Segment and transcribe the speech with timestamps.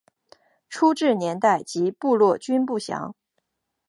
[0.67, 3.13] 初置年代及部落均不详。